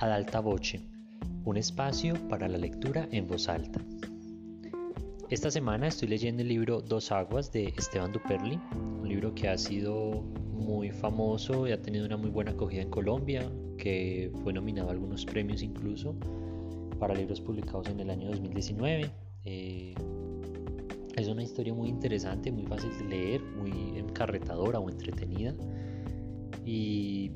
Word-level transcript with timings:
Ad 0.00 0.12
alta 0.12 0.38
voce, 0.38 0.80
un 1.44 1.56
espacio 1.56 2.14
para 2.28 2.46
la 2.46 2.56
lectura 2.56 3.08
en 3.10 3.26
voz 3.26 3.48
alta. 3.48 3.80
Esta 5.28 5.50
semana 5.50 5.88
estoy 5.88 6.06
leyendo 6.06 6.42
el 6.42 6.48
libro 6.48 6.80
Dos 6.80 7.10
Aguas 7.10 7.50
de 7.50 7.74
Esteban 7.76 8.12
Duperli, 8.12 8.60
un 9.02 9.08
libro 9.08 9.34
que 9.34 9.48
ha 9.48 9.58
sido 9.58 10.22
muy 10.52 10.92
famoso 10.92 11.66
y 11.66 11.72
ha 11.72 11.82
tenido 11.82 12.06
una 12.06 12.16
muy 12.16 12.30
buena 12.30 12.52
acogida 12.52 12.82
en 12.82 12.90
Colombia, 12.90 13.50
que 13.76 14.30
fue 14.44 14.52
nominado 14.52 14.88
a 14.88 14.92
algunos 14.92 15.26
premios 15.26 15.64
incluso 15.64 16.14
para 17.00 17.12
libros 17.12 17.40
publicados 17.40 17.88
en 17.88 17.98
el 17.98 18.10
año 18.10 18.28
2019. 18.28 19.10
Eh, 19.46 19.94
es 21.16 21.26
una 21.26 21.42
historia 21.42 21.74
muy 21.74 21.88
interesante, 21.88 22.52
muy 22.52 22.66
fácil 22.66 22.96
de 22.98 23.04
leer, 23.04 23.42
muy 23.42 23.98
encarretadora 23.98 24.78
o 24.78 24.88
entretenida. 24.88 25.56
Y 26.64 27.32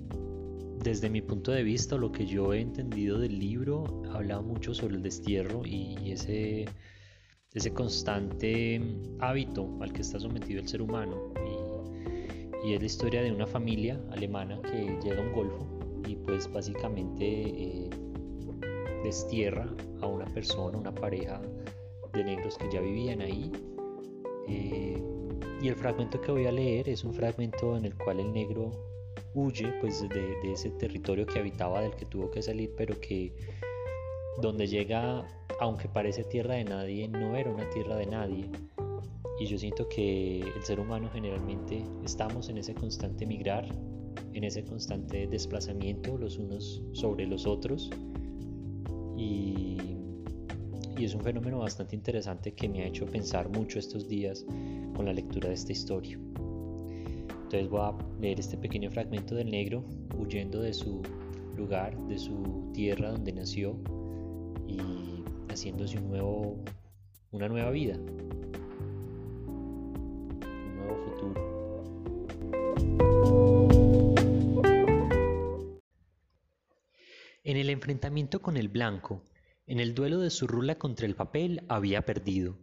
desde 0.82 1.08
mi 1.08 1.22
punto 1.22 1.52
de 1.52 1.62
vista, 1.62 1.96
lo 1.96 2.10
que 2.10 2.26
yo 2.26 2.52
he 2.52 2.60
entendido 2.60 3.18
del 3.18 3.38
libro, 3.38 4.02
habla 4.10 4.40
mucho 4.40 4.74
sobre 4.74 4.96
el 4.96 5.02
destierro 5.02 5.62
y 5.64 6.10
ese, 6.10 6.66
ese 7.54 7.72
constante 7.72 8.80
hábito 9.20 9.68
al 9.80 9.92
que 9.92 10.02
está 10.02 10.18
sometido 10.18 10.60
el 10.60 10.68
ser 10.68 10.82
humano. 10.82 11.32
Y, 12.64 12.68
y 12.68 12.74
es 12.74 12.80
la 12.80 12.86
historia 12.86 13.22
de 13.22 13.32
una 13.32 13.46
familia 13.46 14.00
alemana 14.10 14.60
que 14.62 14.98
llega 15.02 15.22
a 15.22 15.26
un 15.26 15.32
golfo 15.32 15.66
y 16.06 16.16
pues 16.16 16.50
básicamente 16.52 17.24
eh, 17.24 17.90
destierra 19.04 19.68
a 20.00 20.06
una 20.06 20.24
persona, 20.26 20.78
una 20.78 20.94
pareja 20.94 21.40
de 22.12 22.24
negros 22.24 22.58
que 22.58 22.68
ya 22.72 22.80
vivían 22.80 23.20
ahí. 23.20 23.52
Eh, 24.48 25.00
y 25.62 25.68
el 25.68 25.76
fragmento 25.76 26.20
que 26.20 26.32
voy 26.32 26.46
a 26.46 26.52
leer 26.52 26.88
es 26.88 27.04
un 27.04 27.14
fragmento 27.14 27.76
en 27.76 27.84
el 27.84 27.94
cual 27.96 28.18
el 28.18 28.32
negro 28.32 28.91
huye 29.34 29.72
pues 29.80 30.06
de, 30.08 30.52
ese 30.52 30.70
territorio 30.70 31.26
que 31.26 31.38
habitaba 31.38 31.82
del 31.82 31.94
que 31.94 32.06
tuvo 32.06 32.30
que 32.30 32.42
salir 32.42 32.72
pero 32.76 32.98
que 33.00 33.34
donde 34.40 34.66
llega 34.66 35.26
aunque 35.60 35.88
parece 35.88 36.24
tierra 36.24 36.54
de 36.54 36.64
nadie 36.64 37.08
no 37.08 37.36
era 37.36 37.50
una 37.50 37.68
tierra 37.70 37.96
de 37.96 38.06
nadie 38.06 38.50
y 39.40 39.46
yo 39.46 39.58
siento 39.58 39.88
que 39.88 40.40
el 40.40 40.62
ser 40.62 40.80
humano 40.80 41.08
generalmente 41.12 41.84
estamos 42.04 42.48
en 42.48 42.58
ese 42.58 42.74
constante 42.74 43.26
migrar 43.26 43.66
en 44.34 44.44
ese 44.44 44.64
constante 44.64 45.26
desplazamiento 45.26 46.16
los 46.18 46.38
unos 46.38 46.82
sobre 46.92 47.26
los 47.26 47.46
otros 47.46 47.90
y, 49.16 49.78
y 50.96 51.04
es 51.04 51.14
un 51.14 51.22
fenómeno 51.22 51.58
bastante 51.58 51.96
interesante 51.96 52.52
que 52.52 52.68
me 52.68 52.82
ha 52.82 52.86
hecho 52.86 53.06
pensar 53.06 53.48
mucho 53.48 53.78
estos 53.78 54.08
días 54.08 54.44
con 54.94 55.06
la 55.06 55.12
lectura 55.12 55.48
de 55.48 55.54
esta 55.54 55.72
historia. 55.72 56.18
Entonces 57.52 57.70
voy 57.70 57.82
a 57.82 57.92
leer 58.18 58.40
este 58.40 58.56
pequeño 58.56 58.90
fragmento 58.90 59.34
del 59.34 59.50
negro 59.50 59.84
huyendo 60.16 60.62
de 60.62 60.72
su 60.72 61.02
lugar, 61.54 61.94
de 62.06 62.18
su 62.18 62.70
tierra 62.72 63.10
donde 63.10 63.30
nació 63.30 63.78
y 64.66 64.78
haciéndose 65.50 65.98
un 65.98 66.08
nuevo, 66.08 66.64
una 67.30 67.50
nueva 67.50 67.70
vida, 67.70 67.98
un 67.98 68.36
nuevo 70.76 70.96
futuro. 71.04 71.34
En 77.44 77.58
el 77.58 77.68
enfrentamiento 77.68 78.40
con 78.40 78.56
el 78.56 78.68
blanco, 78.70 79.24
en 79.66 79.78
el 79.78 79.94
duelo 79.94 80.20
de 80.20 80.30
su 80.30 80.46
rula 80.46 80.76
contra 80.78 81.04
el 81.04 81.14
papel, 81.14 81.64
había 81.68 82.06
perdido. 82.06 82.56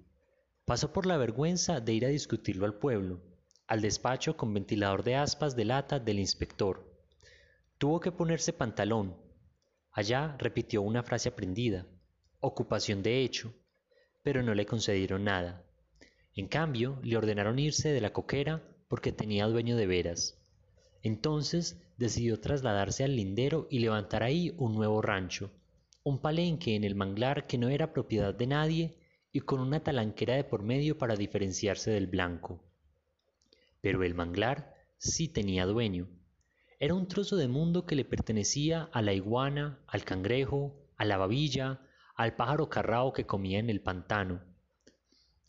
Pasó 0.65 0.91
por 0.91 1.05
la 1.05 1.17
vergüenza 1.17 1.79
de 1.79 1.93
ir 1.93 2.05
a 2.05 2.09
discutirlo 2.09 2.65
al 2.65 2.73
pueblo, 2.79 3.28
al 3.69 3.81
despacho 3.81 4.35
con 4.35 4.51
ventilador 4.51 5.03
de 5.03 5.15
aspas 5.15 5.55
de 5.55 5.63
lata 5.63 5.99
del 5.99 6.17
inspector. 6.17 6.91
Tuvo 7.77 7.99
que 7.99 8.11
ponerse 8.11 8.51
pantalón. 8.51 9.15
Allá 9.91 10.35
repitió 10.39 10.81
una 10.81 11.03
frase 11.03 11.29
aprendida, 11.29 11.85
ocupación 12.39 13.03
de 13.03 13.21
hecho, 13.21 13.53
pero 14.23 14.41
no 14.41 14.55
le 14.55 14.65
concedieron 14.65 15.23
nada. 15.23 15.63
En 16.33 16.47
cambio, 16.47 16.97
le 17.03 17.15
ordenaron 17.15 17.59
irse 17.59 17.89
de 17.89 18.01
la 18.01 18.11
coquera 18.11 18.63
porque 18.87 19.11
tenía 19.11 19.45
dueño 19.45 19.77
de 19.77 19.85
veras. 19.85 20.41
Entonces 21.03 21.79
decidió 21.95 22.39
trasladarse 22.39 23.03
al 23.03 23.15
lindero 23.15 23.67
y 23.69 23.79
levantar 23.79 24.23
ahí 24.23 24.51
un 24.57 24.73
nuevo 24.73 24.99
rancho, 25.03 25.51
un 26.01 26.19
palenque 26.19 26.75
en 26.75 26.83
el 26.83 26.95
manglar 26.95 27.45
que 27.45 27.59
no 27.59 27.69
era 27.69 27.93
propiedad 27.93 28.33
de 28.33 28.47
nadie 28.47 28.97
y 29.31 29.41
con 29.41 29.59
una 29.59 29.83
talanquera 29.83 30.33
de 30.33 30.43
por 30.43 30.63
medio 30.63 30.97
para 30.97 31.15
diferenciarse 31.15 31.91
del 31.91 32.07
blanco. 32.07 32.63
Pero 33.81 34.03
el 34.03 34.15
manglar 34.15 34.73
sí 34.97 35.27
tenía 35.27 35.65
dueño. 35.65 36.09
Era 36.79 36.93
un 36.93 37.07
trozo 37.07 37.35
de 37.35 37.47
mundo 37.47 37.85
que 37.85 37.95
le 37.95 38.05
pertenecía 38.05 38.89
a 38.93 39.01
la 39.01 39.13
iguana, 39.13 39.83
al 39.87 40.05
cangrejo, 40.05 40.75
a 40.97 41.05
la 41.05 41.17
babilla, 41.17 41.81
al 42.15 42.35
pájaro 42.35 42.69
carrao 42.69 43.13
que 43.13 43.25
comía 43.25 43.59
en 43.59 43.69
el 43.69 43.81
pantano. 43.81 44.41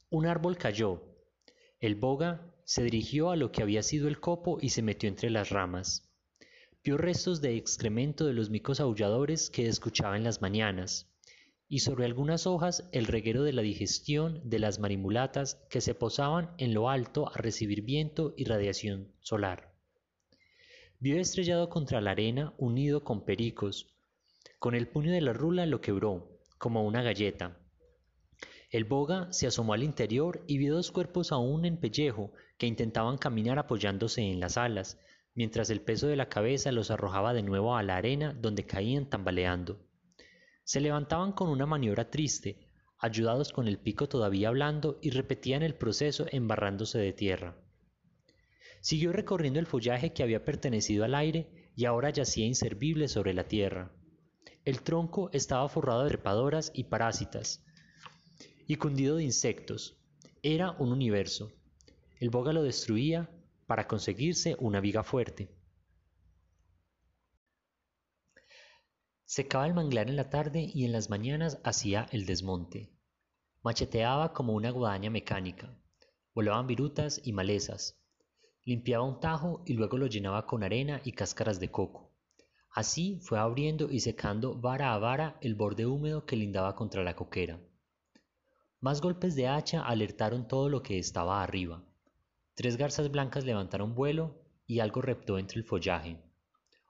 Un 0.09 0.27
árbol 0.27 0.57
cayó. 0.57 1.03
El 1.81 1.95
boga 1.95 2.53
se 2.65 2.83
dirigió 2.83 3.31
a 3.31 3.37
lo 3.37 3.53
que 3.53 3.63
había 3.63 3.83
sido 3.83 4.07
el 4.07 4.21
copo 4.21 4.59
y 4.61 4.71
se 4.71 4.83
metió 4.83 5.09
entre 5.09 5.31
las 5.31 5.51
ramas. 5.51 6.13
Vio 6.83 6.97
restos 6.97 7.41
de 7.41 7.57
excremento 7.57 8.25
de 8.25 8.33
los 8.33 8.51
micos 8.51 8.81
aulladores 8.81 9.51
que 9.51 9.67
escuchaba 9.67 10.17
en 10.17 10.25
las 10.25 10.41
mañanas, 10.41 11.11
y 11.73 11.79
sobre 11.79 12.05
algunas 12.05 12.49
hojas 12.49 12.89
el 12.91 13.07
reguero 13.07 13.45
de 13.45 13.53
la 13.53 13.63
digestión 13.63 14.41
de 14.43 14.59
las 14.59 14.81
marimulatas 14.81 15.55
que 15.71 15.81
se 15.81 15.95
posaban 15.95 16.51
en 16.59 16.75
lo 16.75 16.91
alto 16.91 17.31
a 17.33 17.39
recibir 17.39 17.83
viento 17.83 18.35
y 18.37 18.45
radiación 18.45 19.13
solar. 19.21 19.73
Vio 20.99 21.17
estrellado 21.21 21.69
contra 21.69 22.01
la 22.01 22.11
arena 22.11 22.55
un 22.59 22.75
nido 22.75 23.05
con 23.05 23.25
pericos. 23.25 23.95
Con 24.59 24.75
el 24.75 24.89
puño 24.89 25.13
de 25.13 25.21
la 25.21 25.33
rula 25.33 25.65
lo 25.65 25.81
quebró, 25.81 26.41
como 26.59 26.85
una 26.85 27.03
galleta. 27.03 27.57
El 28.71 28.85
boga 28.85 29.33
se 29.33 29.47
asomó 29.47 29.73
al 29.73 29.85
interior 29.85 30.43
y 30.49 30.59
vio 30.59 30.75
dos 30.75 30.91
cuerpos 30.91 31.31
aún 31.31 31.65
en 31.65 31.77
pellejo 31.77 32.33
que 32.59 32.67
intentaban 32.67 33.17
caminar 33.17 33.61
apoyándose 33.61 34.23
en 34.23 34.41
las 34.41 34.57
alas, 34.57 34.99
mientras 35.37 35.71
el 35.71 35.81
peso 35.83 36.09
de 36.09 36.17
la 36.17 36.29
cabeza 36.29 36.73
los 36.73 36.91
arrojaba 36.91 37.33
de 37.33 37.45
nuevo 37.45 37.77
a 37.77 37.85
la 37.85 37.97
arena 37.97 38.35
donde 38.35 38.67
caían 38.67 39.09
tambaleando. 39.09 39.79
Se 40.71 40.81
levantaban 40.81 41.33
con 41.33 41.49
una 41.49 41.67
maniobra 41.67 42.13
triste, 42.13 42.61
ayudados 43.01 43.53
con 43.53 43.67
el 43.67 43.77
pico 43.77 44.09
todavía 44.09 44.53
blando 44.53 45.01
y 45.03 45.11
repetían 45.11 45.65
el 45.65 45.75
proceso 45.75 46.27
embarrándose 46.31 46.97
de 46.97 47.13
tierra. 47.13 47.57
Siguió 48.81 49.13
recorriendo 49.13 49.59
el 49.59 49.67
follaje 49.67 50.13
que 50.13 50.23
había 50.23 50.45
pertenecido 50.45 51.05
al 51.05 51.17
aire 51.17 51.73
y 51.75 51.87
ahora 51.87 52.11
yacía 52.11 52.47
inservible 52.47 53.09
sobre 53.09 53.35
la 53.35 53.49
tierra. 53.49 53.91
El 54.65 54.83
tronco 54.83 55.29
estaba 55.33 55.69
forrado 55.69 56.05
de 56.05 56.11
trepadoras 56.11 56.71
y 56.73 56.85
parásitas 56.85 57.65
y 58.69 58.77
cundido 58.77 59.17
de 59.17 59.25
insectos. 59.25 59.97
Era 60.41 60.71
un 60.79 60.93
universo. 60.93 61.51
El 62.21 62.31
boga 62.31 62.53
lo 62.53 62.63
destruía 62.63 63.29
para 63.67 63.89
conseguirse 63.89 64.55
una 64.61 64.79
viga 64.79 65.03
fuerte. 65.03 65.51
Secaba 69.33 69.65
el 69.65 69.75
manglar 69.75 70.09
en 70.09 70.17
la 70.17 70.29
tarde 70.29 70.69
y 70.75 70.85
en 70.85 70.91
las 70.91 71.09
mañanas 71.09 71.61
hacía 71.63 72.09
el 72.11 72.27
desmonte. 72.27 72.91
Macheteaba 73.63 74.33
como 74.33 74.55
una 74.55 74.73
guadaña 74.73 75.09
mecánica. 75.09 75.73
Volaban 76.35 76.67
virutas 76.67 77.21
y 77.23 77.33
malezas. 77.33 78.03
Limpiaba 78.65 79.05
un 79.05 79.21
tajo 79.21 79.63
y 79.65 79.75
luego 79.75 79.99
lo 79.99 80.09
llenaba 80.09 80.47
con 80.47 80.65
arena 80.65 81.01
y 81.05 81.13
cáscaras 81.13 81.61
de 81.61 81.71
coco. 81.71 82.11
Así 82.73 83.21
fue 83.21 83.39
abriendo 83.39 83.89
y 83.89 84.01
secando 84.01 84.57
vara 84.57 84.95
a 84.95 84.99
vara 84.99 85.39
el 85.43 85.55
borde 85.55 85.87
húmedo 85.87 86.27
que 86.27 86.35
lindaba 86.35 86.75
contra 86.75 87.05
la 87.05 87.15
coquera. 87.15 87.61
Más 88.81 89.01
golpes 89.01 89.37
de 89.37 89.47
hacha 89.47 89.83
alertaron 89.83 90.49
todo 90.49 90.69
lo 90.69 90.83
que 90.83 90.99
estaba 90.99 91.41
arriba. 91.41 91.85
Tres 92.57 92.77
garzas 92.77 93.13
blancas 93.13 93.45
levantaron 93.45 93.95
vuelo 93.95 94.43
y 94.67 94.81
algo 94.81 95.01
reptó 95.01 95.39
entre 95.39 95.61
el 95.61 95.65
follaje. 95.65 96.21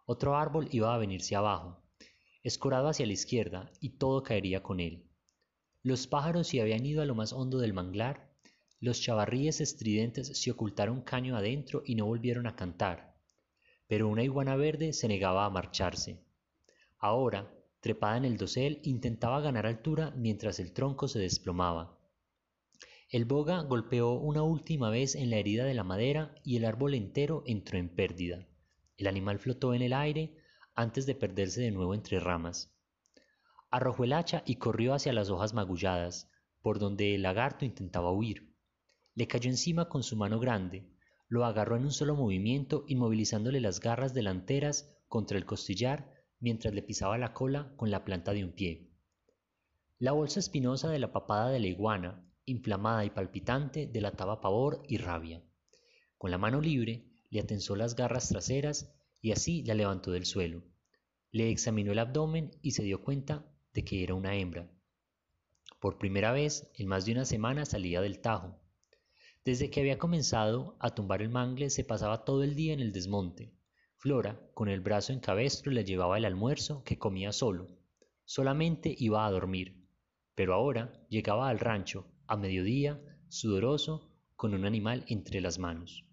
Otro 0.06 0.38
árbol 0.38 0.70
iba 0.72 0.94
a 0.94 0.98
venirse 0.98 1.36
abajo, 1.36 1.80
escorado 2.42 2.88
hacia 2.88 3.06
la 3.06 3.12
izquierda, 3.12 3.70
y 3.80 3.90
todo 3.90 4.22
caería 4.22 4.62
con 4.62 4.80
él. 4.80 5.04
Los 5.82 6.06
pájaros 6.06 6.48
se 6.48 6.60
habían 6.60 6.84
ido 6.84 7.02
a 7.02 7.06
lo 7.06 7.14
más 7.14 7.32
hondo 7.32 7.58
del 7.58 7.72
manglar, 7.72 8.30
los 8.80 9.00
chavarríes 9.00 9.60
estridentes 9.60 10.38
se 10.38 10.50
ocultaron 10.50 11.02
caño 11.02 11.36
adentro 11.36 11.82
y 11.84 11.96
no 11.96 12.06
volvieron 12.06 12.46
a 12.46 12.56
cantar, 12.56 13.14
pero 13.86 14.08
una 14.08 14.22
iguana 14.22 14.56
verde 14.56 14.92
se 14.92 15.06
negaba 15.06 15.44
a 15.44 15.50
marcharse. 15.50 16.18
Ahora, 16.98 17.52
trepada 17.80 18.16
en 18.16 18.24
el 18.24 18.36
dosel, 18.36 18.80
intentaba 18.84 19.40
ganar 19.40 19.66
altura 19.66 20.12
mientras 20.16 20.60
el 20.60 20.72
tronco 20.72 21.08
se 21.08 21.18
desplomaba. 21.18 21.98
El 23.10 23.24
boga 23.24 23.62
golpeó 23.62 24.12
una 24.12 24.42
última 24.42 24.88
vez 24.88 25.14
en 25.14 25.30
la 25.30 25.36
herida 25.36 25.64
de 25.64 25.74
la 25.74 25.82
madera 25.82 26.34
y 26.44 26.56
el 26.56 26.64
árbol 26.64 26.94
entero 26.94 27.42
entró 27.44 27.78
en 27.78 27.88
pérdida. 27.88 28.46
El 28.96 29.08
animal 29.08 29.38
flotó 29.38 29.74
en 29.74 29.82
el 29.82 29.92
aire 29.92 30.36
antes 30.74 31.06
de 31.06 31.14
perderse 31.14 31.60
de 31.60 31.70
nuevo 31.70 31.94
entre 31.94 32.20
ramas. 32.20 32.72
Arrojó 33.70 34.04
el 34.04 34.12
hacha 34.12 34.42
y 34.46 34.56
corrió 34.56 34.94
hacia 34.94 35.12
las 35.12 35.30
hojas 35.30 35.54
magulladas, 35.54 36.30
por 36.62 36.78
donde 36.78 37.14
el 37.14 37.22
lagarto 37.22 37.64
intentaba 37.64 38.12
huir. 38.12 38.54
Le 39.14 39.26
cayó 39.26 39.50
encima 39.50 39.88
con 39.88 40.02
su 40.02 40.16
mano 40.16 40.38
grande, 40.40 40.88
lo 41.28 41.44
agarró 41.44 41.76
en 41.76 41.84
un 41.84 41.92
solo 41.92 42.16
movimiento, 42.16 42.84
inmovilizándole 42.88 43.60
las 43.60 43.80
garras 43.80 44.14
delanteras 44.14 44.96
contra 45.08 45.38
el 45.38 45.46
costillar 45.46 46.10
mientras 46.40 46.74
le 46.74 46.82
pisaba 46.82 47.18
la 47.18 47.34
cola 47.34 47.72
con 47.76 47.90
la 47.90 48.04
planta 48.04 48.32
de 48.32 48.44
un 48.44 48.52
pie. 48.52 48.90
La 49.98 50.12
bolsa 50.12 50.40
espinosa 50.40 50.90
de 50.90 50.98
la 50.98 51.12
papada 51.12 51.50
de 51.50 51.60
la 51.60 51.66
iguana, 51.66 52.26
inflamada 52.46 53.04
y 53.04 53.10
palpitante, 53.10 53.86
delataba 53.86 54.40
pavor 54.40 54.82
y 54.88 54.96
rabia. 54.96 55.42
Con 56.16 56.30
la 56.30 56.38
mano 56.38 56.60
libre 56.60 57.06
le 57.28 57.40
atensó 57.40 57.76
las 57.76 57.94
garras 57.94 58.28
traseras 58.28 58.92
y 59.20 59.32
así 59.32 59.62
la 59.64 59.74
levantó 59.74 60.10
del 60.10 60.26
suelo. 60.26 60.62
Le 61.30 61.50
examinó 61.50 61.92
el 61.92 61.98
abdomen 61.98 62.50
y 62.62 62.72
se 62.72 62.82
dio 62.82 63.02
cuenta 63.02 63.46
de 63.72 63.84
que 63.84 64.02
era 64.02 64.14
una 64.14 64.34
hembra. 64.34 64.70
Por 65.80 65.98
primera 65.98 66.32
vez 66.32 66.70
en 66.74 66.88
más 66.88 67.06
de 67.06 67.12
una 67.12 67.24
semana 67.24 67.64
salía 67.64 68.00
del 68.00 68.20
tajo. 68.20 68.60
Desde 69.44 69.70
que 69.70 69.80
había 69.80 69.98
comenzado 69.98 70.76
a 70.80 70.94
tumbar 70.94 71.22
el 71.22 71.30
mangle 71.30 71.70
se 71.70 71.84
pasaba 71.84 72.24
todo 72.24 72.42
el 72.42 72.54
día 72.54 72.74
en 72.74 72.80
el 72.80 72.92
desmonte. 72.92 73.54
Flora, 73.96 74.40
con 74.54 74.68
el 74.68 74.80
brazo 74.80 75.12
en 75.12 75.20
cabestro, 75.20 75.72
le 75.72 75.84
llevaba 75.84 76.18
el 76.18 76.24
almuerzo 76.24 76.82
que 76.84 76.98
comía 76.98 77.32
solo. 77.32 77.68
Solamente 78.24 78.94
iba 78.98 79.26
a 79.26 79.30
dormir. 79.30 79.86
Pero 80.34 80.54
ahora 80.54 80.92
llegaba 81.08 81.48
al 81.48 81.58
rancho, 81.58 82.06
a 82.26 82.36
mediodía, 82.36 83.00
sudoroso, 83.28 84.10
con 84.36 84.54
un 84.54 84.64
animal 84.64 85.04
entre 85.08 85.40
las 85.40 85.58
manos. 85.58 86.04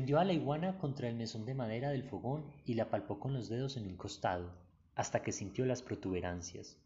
Tendió 0.00 0.18
a 0.18 0.24
la 0.24 0.32
iguana 0.32 0.78
contra 0.78 1.10
el 1.10 1.14
mesón 1.14 1.44
de 1.44 1.52
madera 1.52 1.90
del 1.90 2.04
fogón 2.04 2.42
y 2.64 2.72
la 2.72 2.88
palpó 2.88 3.20
con 3.20 3.34
los 3.34 3.50
dedos 3.50 3.76
en 3.76 3.86
un 3.86 3.98
costado, 3.98 4.50
hasta 4.94 5.20
que 5.20 5.30
sintió 5.30 5.66
las 5.66 5.82
protuberancias. 5.82 6.78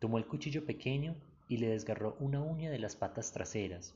Tomó 0.00 0.18
el 0.18 0.26
cuchillo 0.26 0.66
pequeño 0.66 1.14
y 1.46 1.58
le 1.58 1.68
desgarró 1.68 2.16
una 2.18 2.42
uña 2.42 2.68
de 2.68 2.80
las 2.80 2.96
patas 2.96 3.30
traseras. 3.30 3.94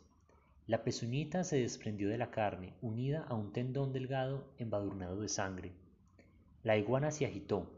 La 0.68 0.84
pezuñita 0.84 1.42
se 1.42 1.56
desprendió 1.56 2.08
de 2.08 2.16
la 2.16 2.30
carne, 2.30 2.74
unida 2.80 3.24
a 3.28 3.34
un 3.34 3.52
tendón 3.52 3.92
delgado 3.92 4.44
embadurnado 4.58 5.20
de 5.20 5.28
sangre. 5.28 5.72
La 6.62 6.76
iguana 6.76 7.10
se 7.10 7.26
agitó. 7.26 7.68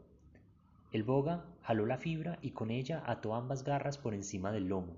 El 0.91 1.01
boga 1.01 1.43
jaló 1.63 1.87
la 1.87 1.97
fibra 1.97 2.37
y 2.43 2.51
con 2.51 2.69
ella 2.69 3.01
ató 3.07 3.33
ambas 3.33 3.63
garras 3.63 3.97
por 3.97 4.13
encima 4.13 4.51
del 4.51 4.67
lomo. 4.67 4.93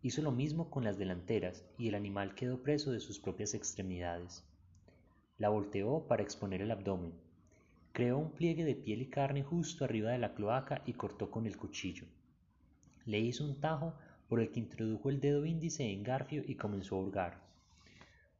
Hizo 0.00 0.22
lo 0.22 0.32
mismo 0.32 0.70
con 0.70 0.84
las 0.84 0.96
delanteras 0.96 1.66
y 1.76 1.88
el 1.88 1.96
animal 1.96 2.34
quedó 2.34 2.62
preso 2.62 2.92
de 2.92 3.00
sus 3.00 3.18
propias 3.18 3.52
extremidades. 3.52 4.42
La 5.42 5.48
volteó 5.48 6.06
para 6.06 6.22
exponer 6.22 6.62
el 6.62 6.70
abdomen. 6.70 7.14
Creó 7.90 8.16
un 8.16 8.30
pliegue 8.30 8.64
de 8.64 8.76
piel 8.76 9.02
y 9.02 9.06
carne 9.06 9.42
justo 9.42 9.84
arriba 9.84 10.12
de 10.12 10.18
la 10.18 10.34
cloaca 10.34 10.82
y 10.86 10.92
cortó 10.92 11.32
con 11.32 11.46
el 11.46 11.56
cuchillo. 11.56 12.04
Le 13.06 13.18
hizo 13.18 13.44
un 13.44 13.58
tajo 13.58 13.96
por 14.28 14.38
el 14.38 14.52
que 14.52 14.60
introdujo 14.60 15.10
el 15.10 15.18
dedo 15.18 15.44
índice 15.44 15.82
en 15.90 16.04
garfio 16.04 16.44
y 16.46 16.54
comenzó 16.54 16.94
a 16.94 17.00
hurgar. 17.00 17.40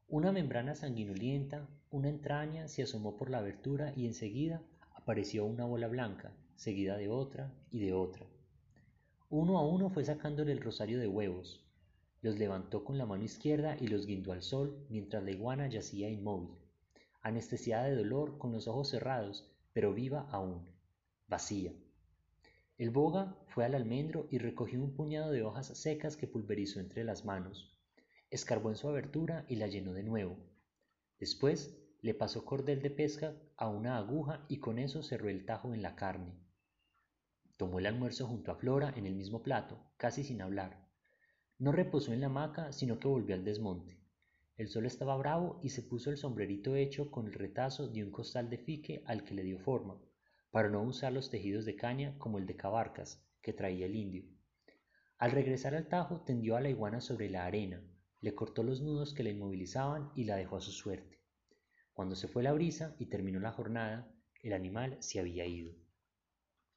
Una 0.07 0.31
membrana 0.31 0.77
sanguinolienta, 0.77 1.67
una 1.91 2.09
entraña, 2.09 2.69
se 2.69 2.85
asomó 2.85 3.17
por 3.17 3.31
la 3.31 3.39
abertura 3.39 3.93
y 3.97 4.07
enseguida 4.07 4.63
apareció 4.95 5.45
una 5.45 5.65
bola 5.65 5.89
blanca, 5.89 6.31
seguida 6.55 6.97
de 6.99 7.09
otra 7.09 7.53
y 7.73 7.81
de 7.81 7.95
otra. 7.95 8.27
Uno 9.29 9.59
a 9.59 9.67
uno 9.67 9.91
fue 9.91 10.05
sacándole 10.05 10.53
el 10.53 10.61
rosario 10.61 11.01
de 11.01 11.09
huevos. 11.09 11.67
Los 12.21 12.39
levantó 12.39 12.85
con 12.85 12.97
la 12.97 13.07
mano 13.07 13.25
izquierda 13.25 13.77
y 13.81 13.89
los 13.89 14.07
guindó 14.07 14.31
al 14.31 14.43
sol 14.43 14.87
mientras 14.89 15.25
la 15.25 15.33
iguana 15.33 15.67
yacía 15.67 16.09
inmóvil 16.09 16.62
anestesiada 17.23 17.85
de 17.85 17.97
dolor, 17.97 18.39
con 18.39 18.53
los 18.53 18.69
ojos 18.69 18.91
cerrados, 18.91 19.51
pero 19.73 19.95
viva 19.95 20.29
aún, 20.31 20.69
vacía. 21.29 21.73
El 22.79 22.91
boga 22.91 23.37
fue 23.47 23.65
al 23.65 23.75
almendro 23.75 24.27
y 24.31 24.39
recogió 24.39 24.83
un 24.83 24.95
puñado 24.95 25.31
de 25.31 25.43
hojas 25.43 25.69
secas 25.79 26.17
que 26.17 26.27
pulverizó 26.27 26.81
entre 26.81 27.05
las 27.05 27.25
manos. 27.25 27.79
Escarbó 28.31 28.71
en 28.71 28.77
su 28.77 28.89
abertura 28.89 29.45
y 29.49 29.57
la 29.57 29.69
llenó 29.69 29.93
de 29.93 30.03
nuevo. 30.03 30.37
Después 31.19 31.79
le 32.01 32.15
pasó 32.15 32.45
cordel 32.45 32.83
de 32.83 32.91
pesca 32.91 33.37
a 33.57 33.69
una 33.69 33.97
aguja 33.97 34.45
y 34.49 34.59
con 34.59 34.81
eso 34.81 35.03
cerró 35.03 35.29
el 35.29 35.47
tajo 35.47 35.73
en 35.73 35.83
la 35.83 35.95
carne. 35.95 36.35
Tomó 37.57 37.79
el 37.79 37.87
almuerzo 37.87 38.27
junto 38.27 38.51
a 38.51 38.57
Flora 38.57 38.93
en 38.97 39.07
el 39.07 39.15
mismo 39.15 39.45
plato, 39.45 39.79
casi 39.97 40.25
sin 40.25 40.43
hablar. 40.43 40.89
No 41.59 41.71
reposó 41.71 42.13
en 42.13 42.21
la 42.21 42.27
hamaca, 42.27 42.73
sino 42.73 42.99
que 42.99 43.07
volvió 43.07 43.37
al 43.37 43.45
desmonte. 43.45 44.02
El 44.57 44.69
sol 44.69 44.87
estaba 44.87 45.17
bravo 45.17 45.59
y 45.63 45.71
se 45.71 45.83
puso 45.83 46.11
el 46.11 46.19
sombrerito 46.19 46.77
hecho 46.77 47.11
con 47.11 47.27
el 47.27 47.33
retazo 47.33 47.89
de 47.89 48.05
un 48.05 48.11
costal 48.11 48.51
de 48.51 48.59
fique 48.59 49.03
al 49.07 49.25
que 49.25 49.35
le 49.35 49.43
dio 49.43 49.59
forma, 49.59 50.01
para 50.51 50.69
no 50.69 50.83
usar 50.83 51.13
los 51.13 51.31
tejidos 51.31 51.65
de 51.65 51.77
caña 51.77 52.19
como 52.19 52.39
el 52.39 52.47
de 52.47 52.57
cabarcas 52.57 53.25
que 53.41 53.53
traía 53.53 53.87
el 53.87 53.97
indio. 53.97 54.25
Al 55.19 55.31
regresar 55.31 55.75
al 55.75 55.89
tajo 55.89 56.21
tendió 56.21 56.57
a 56.57 56.61
la 56.61 56.69
iguana 56.69 57.01
sobre 57.01 57.31
la 57.31 57.47
arena, 57.47 57.83
le 58.21 58.35
cortó 58.35 58.63
los 58.63 58.83
nudos 58.83 59.15
que 59.15 59.25
la 59.25 59.31
inmovilizaban 59.31 60.13
y 60.15 60.25
la 60.25 60.37
dejó 60.37 60.57
a 60.57 60.61
su 60.61 60.71
suerte. 60.71 61.21
Cuando 61.93 62.15
se 62.15 62.29
fue 62.29 62.43
la 62.43 62.53
brisa 62.53 62.95
y 62.99 63.07
terminó 63.07 63.41
la 63.41 63.53
jornada, 63.53 64.15
el 64.43 64.53
animal 64.53 64.97
se 65.01 65.19
había 65.19 65.47
ido. 65.47 65.75